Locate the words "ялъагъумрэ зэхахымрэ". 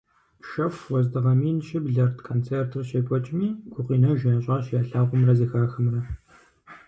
4.79-6.01